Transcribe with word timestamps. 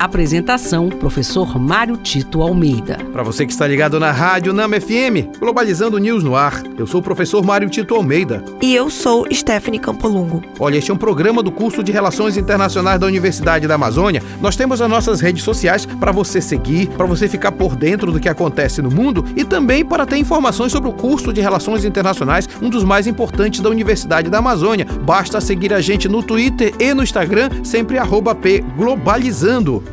Apresentação: 0.00 0.88
Professor 0.88 1.58
Mário 1.58 1.94
Tito 1.98 2.40
Almeida. 2.40 2.96
Para 3.12 3.22
você 3.22 3.44
que 3.44 3.52
está 3.52 3.66
ligado 3.66 4.00
na 4.00 4.10
Rádio 4.10 4.50
Nama 4.54 4.80
FM, 4.80 5.38
Globalizando 5.38 5.98
News 5.98 6.24
no 6.24 6.34
ar. 6.34 6.62
Eu 6.78 6.86
sou 6.86 7.00
o 7.00 7.02
professor 7.02 7.44
Mário 7.44 7.68
Tito 7.68 7.94
Almeida. 7.94 8.42
E 8.62 8.74
eu 8.74 8.88
sou 8.88 9.26
Stephanie 9.30 9.78
Campolungo. 9.78 10.42
Olha, 10.58 10.78
este 10.78 10.90
é 10.90 10.94
um 10.94 10.96
programa 10.96 11.42
do 11.42 11.52
curso 11.52 11.82
de 11.82 11.92
Relações 11.92 12.38
Internacionais 12.38 12.98
da 12.98 13.06
Universidade 13.06 13.68
da 13.68 13.74
Amazônia. 13.74 14.22
Nós 14.40 14.56
temos 14.56 14.80
as 14.80 14.88
nossas 14.88 15.20
redes 15.20 15.44
sociais 15.44 15.84
para 15.84 16.12
você 16.12 16.40
seguir, 16.40 16.88
para 16.88 17.04
você 17.04 17.28
ficar 17.28 17.52
por 17.52 17.76
dentro 17.76 18.10
do 18.10 18.18
que 18.18 18.28
acontece 18.28 18.80
no 18.80 18.90
mundo 18.90 19.22
e 19.36 19.44
também 19.44 19.84
para 19.84 20.06
ter 20.06 20.16
informações 20.16 20.72
sobre 20.72 20.88
o 20.88 20.94
curso 20.94 21.30
de 21.30 21.42
Relações 21.42 21.84
Internacionais, 21.84 22.48
um 22.62 22.70
dos 22.70 22.84
mais 22.84 23.06
importantes 23.06 23.60
da 23.60 23.68
Universidade 23.68 24.30
da 24.30 24.38
Amazônia. 24.38 24.86
Basta 25.04 25.42
seguir 25.42 25.74
a 25.74 25.80
gente 25.82 26.08
no 26.08 26.22
Twitter 26.22 26.72
e 26.80 26.94
no 26.94 27.02
Instagram, 27.02 27.50
sempre 27.62 27.98
arroba 27.98 28.34
P 28.34 28.64
Globalizando. 28.78 29.89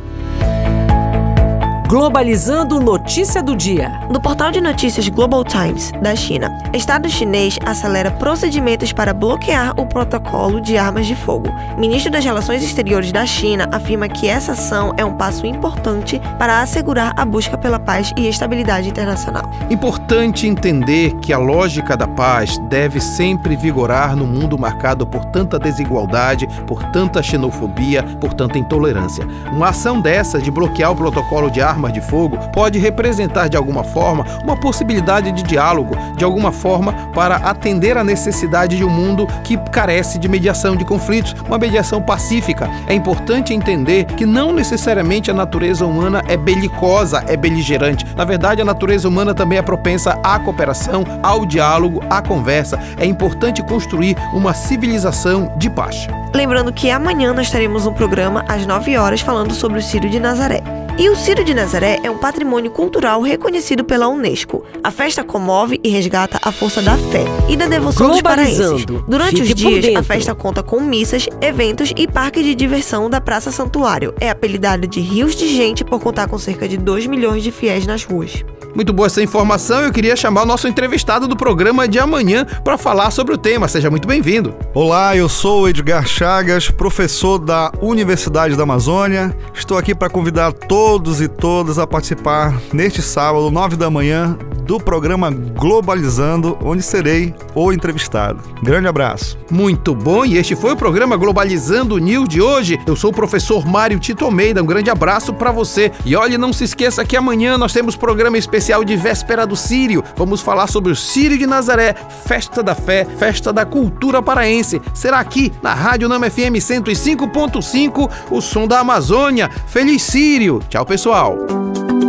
Globalizando 1.88 2.82
notícia 2.82 3.42
do 3.42 3.56
dia. 3.56 3.90
No 4.12 4.20
portal 4.20 4.52
de 4.52 4.60
notícias 4.60 5.08
Global 5.08 5.46
Times, 5.46 5.94
da 6.02 6.14
China, 6.18 6.52
Estado 6.74 7.08
chinês 7.08 7.58
acelera 7.66 8.12
procedimentos 8.12 8.92
para 8.92 9.14
bloquear 9.14 9.74
o 9.80 9.86
protocolo 9.86 10.60
de 10.60 10.78
armas 10.78 11.08
de 11.08 11.16
fogo. 11.16 11.48
O 11.78 11.80
ministro 11.80 12.12
das 12.12 12.26
Relações 12.26 12.62
Exteriores 12.62 13.14
da 13.14 13.26
China 13.26 13.70
afirma 13.72 14.10
que 14.10 14.28
essa 14.28 14.52
ação 14.52 14.94
é 14.98 15.06
um 15.06 15.14
passo 15.14 15.46
importante 15.46 16.22
para 16.38 16.60
assegurar 16.60 17.14
a 17.16 17.24
busca 17.24 17.58
pela 17.58 17.80
paz 17.80 18.12
e 18.18 18.28
estabilidade 18.28 18.90
internacional. 18.90 19.50
Importante 19.70 20.46
entender 20.46 21.14
que 21.22 21.32
a 21.32 21.38
lógica 21.38 21.96
da 21.96 22.06
paz 22.08 22.58
deve 22.70 23.00
sempre 23.00 23.56
vigorar 23.56 24.14
no 24.14 24.28
mundo 24.28 24.58
marcado 24.58 25.08
por 25.08 25.24
tanta 25.24 25.58
desigualdade, 25.58 26.50
por 26.68 26.84
tanta 26.92 27.24
xenofobia, 27.24 28.04
por 28.20 28.34
tanta 28.34 28.60
intolerância. 28.60 29.26
Uma 29.54 29.70
ação 29.70 30.02
dessa 30.02 30.42
de 30.42 30.52
bloquear 30.52 30.92
o 30.92 30.96
protocolo 30.96 31.50
de 31.50 31.62
armas 31.62 31.77
arma 31.78 31.92
de 31.92 32.02
fogo 32.02 32.38
pode 32.52 32.80
representar 32.80 33.48
de 33.48 33.56
alguma 33.56 33.84
forma 33.84 34.26
uma 34.44 34.58
possibilidade 34.58 35.32
de 35.32 35.44
diálogo, 35.44 35.96
de 36.18 36.26
alguma 36.26 36.52
forma 36.52 36.92
para 37.14 37.36
atender 37.36 37.96
a 37.96 38.04
necessidade 38.04 38.76
de 38.76 38.84
um 38.84 38.90
mundo 38.90 39.28
que 39.44 39.56
carece 39.72 40.18
de 40.18 40.28
mediação 40.28 40.76
de 40.76 40.84
conflitos, 40.84 41.36
uma 41.46 41.60
mediação 41.60 42.02
pacífica. 42.02 42.68
É 42.88 42.94
importante 42.94 43.54
entender 43.54 44.06
que 44.06 44.26
não 44.26 44.52
necessariamente 44.52 45.30
a 45.30 45.34
natureza 45.34 45.86
humana 45.86 46.24
é 46.28 46.36
belicosa, 46.36 47.24
é 47.28 47.38
beligerante. 47.38 48.06
Na 48.16 48.26
verdade, 48.26 48.62
a 48.62 48.66
natureza 48.66 49.08
humana 49.08 49.36
também 49.36 49.60
é 49.60 49.62
propensa 49.62 50.20
à 50.24 50.40
cooperação, 50.40 51.04
ao 51.22 51.46
diálogo, 51.46 52.02
à 52.10 52.22
conversa. 52.22 52.80
É 52.98 53.06
importante 53.06 53.62
construir 53.62 54.18
uma 54.34 54.54
civilização 54.54 55.54
de 55.58 55.70
paz. 55.70 56.08
Lembrando 56.34 56.72
que 56.74 56.90
amanhã 56.90 57.34
nós 57.34 57.50
teremos 57.50 57.86
um 57.86 57.94
programa 57.94 58.46
às 58.48 58.66
9 58.66 58.98
horas 58.98 59.22
falando 59.22 59.54
sobre 59.54 59.80
o 59.80 59.82
Círio 59.82 60.10
de 60.10 60.20
Nazaré. 60.20 60.62
E 61.00 61.10
o 61.10 61.16
Círio 61.16 61.44
de 61.44 61.54
Nazaré 61.54 62.00
é 62.04 62.10
um 62.10 62.18
patrimônio 62.18 62.72
cultural 62.72 63.22
reconhecido 63.22 63.84
pela 63.84 64.08
Unesco. 64.08 64.66
A 64.84 64.90
festa 64.90 65.24
comove 65.24 65.80
e 65.84 65.90
resgata 65.90 66.40
a 66.42 66.52
força 66.52 66.82
da 66.82 66.98
fé 66.98 67.24
e 67.48 67.56
da 67.56 67.68
devoção 67.68 68.10
dos 68.10 68.22
paraenses. 68.22 68.84
Durante 69.08 69.44
os 69.44 69.54
dias, 69.54 69.96
a 69.96 70.02
festa 70.02 70.34
conta 70.34 70.64
com 70.64 70.82
missas, 70.82 71.28
eventos 71.40 71.94
e 71.96 72.08
parque 72.08 72.42
de 72.42 72.56
diversão 72.56 73.12
da 73.12 73.22
Praça 73.22 73.52
Santuário. 73.52 74.12
É 74.20 74.28
apelidada 74.30 74.88
de 74.88 75.00
Rios 75.00 75.36
de 75.36 75.48
Gente 75.48 75.86
por 75.86 76.00
contar 76.00 76.28
com 76.28 76.40
cerca 76.40 76.68
de 76.68 76.78
2 76.78 77.06
milhões 77.06 77.44
de 77.44 77.52
fiéis 77.52 77.86
nas 77.86 78.04
ruas. 78.04 78.44
Muito 78.78 78.94
boa 78.94 79.08
essa 79.08 79.24
informação. 79.24 79.82
Eu 79.82 79.92
queria 79.92 80.16
chamar 80.16 80.44
o 80.44 80.46
nosso 80.46 80.68
entrevistado 80.68 81.28
do 81.28 81.36
programa 81.36 81.88
de 81.88 81.98
amanhã 81.98 82.46
para 82.64 82.78
falar 82.78 83.10
sobre 83.10 83.34
o 83.34 83.38
tema. 83.38 83.68
Seja 83.68 83.90
muito 83.90 84.08
bem-vindo. 84.08 84.54
Olá, 84.72 85.18
eu 85.18 85.28
sou 85.28 85.68
Edgar 85.68 86.06
Chagas, 86.06 86.70
professor 86.70 87.40
da 87.40 87.72
Universidade 87.82 88.56
da 88.56 88.62
Amazônia. 88.62 89.36
Estou 89.52 89.80
aqui 89.80 89.96
para 89.96 90.12
convidar 90.12 90.54
todos 90.54 91.22
e 91.22 91.28
todas 91.28 91.80
a 91.80 91.88
participar 91.88 92.54
neste 92.72 93.02
sábado, 93.02 93.50
9 93.50 93.76
da 93.78 93.90
manhã, 93.90 94.38
do 94.68 94.80
programa 94.80 95.32
Globalizando, 95.32 96.58
onde 96.62 96.84
serei 96.84 97.34
o 97.56 97.72
entrevistado. 97.72 98.44
Grande 98.62 98.88
abraço. 98.88 99.38
Muito 99.50 99.96
bom, 99.96 100.26
e 100.26 100.38
este 100.38 100.58
foi 100.58 100.74
o 100.74 100.76
programa 100.76 101.16
Globalizando 101.16 101.98
News 101.98 102.28
de 102.28 102.42
hoje. 102.42 102.78
Eu 102.86 102.96
sou 102.96 103.12
o 103.12 103.14
professor 103.14 103.66
Mário 103.66 103.98
Tito 103.98 104.26
Almeida. 104.26 104.62
Um 104.62 104.66
grande 104.66 104.90
abraço 104.90 105.34
para 105.34 105.52
você. 105.52 105.92
E 106.06 106.18
olhe, 106.18 106.38
não 106.38 106.52
se 106.52 106.66
esqueça 106.66 107.06
que 107.06 107.16
amanhã 107.16 107.58
nós 107.58 107.72
temos 107.72 107.96
programa 107.96 108.38
especial 108.38 108.84
de 108.84 108.98
véspera 108.98 109.48
do 109.48 109.56
Sírio. 109.56 110.04
Vamos 110.18 110.42
falar 110.42 110.68
sobre 110.68 110.92
o 110.92 110.96
Sírio 110.96 111.38
de 111.38 111.48
Nazaré, 111.48 111.96
festa 112.26 112.62
da 112.62 112.76
fé, 112.76 113.06
festa 113.18 113.54
da 113.54 113.66
cultura 113.66 114.22
paraense. 114.22 114.82
Será 114.94 115.20
aqui 115.20 115.54
na 115.64 115.74
Rádio 115.74 116.10
Nama 116.10 116.30
FM 116.30 116.58
105.5, 116.60 118.12
o 118.30 118.42
som 118.42 118.68
da 118.68 118.80
Amazônia. 118.80 119.50
Feliz 119.68 120.04
Sírio. 120.04 120.60
Tchau, 120.68 120.86
pessoal. 120.86 121.38